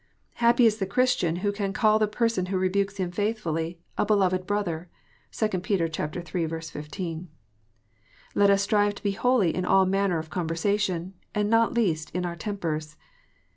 Happy 0.41 0.65
is 0.65 0.77
the 0.79 0.87
Christian 0.87 1.35
who 1.45 1.51
can 1.51 1.73
call 1.73 1.99
the 1.99 2.07
person 2.07 2.47
who 2.47 2.57
rebukes 2.57 2.97
him 2.97 3.11
faithfully, 3.11 3.77
a 3.99 4.03
"beloved 4.03 4.47
brother." 4.47 4.89
(2 5.31 5.47
Peter 5.59 5.85
iii. 5.85 6.49
15.) 6.59 7.29
Let 8.33 8.49
us 8.49 8.63
strive 8.63 8.95
to 8.95 9.03
be 9.03 9.11
holy 9.11 9.53
in 9.53 9.63
all 9.63 9.85
manner 9.85 10.17
of 10.17 10.31
conversation, 10.31 11.13
and 11.35 11.51
not 11.51 11.75
least 11.75 12.09
in 12.15 12.25
our 12.25 12.35
tempers. 12.35 12.97